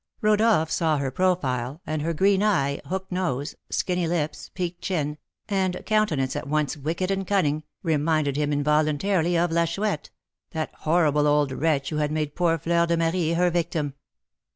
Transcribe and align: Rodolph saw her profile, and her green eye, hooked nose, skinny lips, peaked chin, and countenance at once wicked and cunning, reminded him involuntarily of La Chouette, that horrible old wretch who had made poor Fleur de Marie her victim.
Rodolph 0.21 0.71
saw 0.71 0.97
her 0.97 1.11
profile, 1.11 1.79
and 1.85 2.01
her 2.01 2.11
green 2.11 2.41
eye, 2.41 2.81
hooked 2.85 3.11
nose, 3.11 3.53
skinny 3.69 4.07
lips, 4.07 4.49
peaked 4.55 4.81
chin, 4.81 5.19
and 5.47 5.79
countenance 5.85 6.35
at 6.35 6.47
once 6.47 6.75
wicked 6.75 7.11
and 7.11 7.27
cunning, 7.27 7.61
reminded 7.83 8.35
him 8.35 8.51
involuntarily 8.51 9.37
of 9.37 9.51
La 9.51 9.65
Chouette, 9.65 10.09
that 10.53 10.73
horrible 10.73 11.27
old 11.27 11.51
wretch 11.51 11.91
who 11.91 11.97
had 11.97 12.11
made 12.11 12.35
poor 12.35 12.57
Fleur 12.57 12.87
de 12.87 12.97
Marie 12.97 13.33
her 13.33 13.51
victim. 13.51 13.93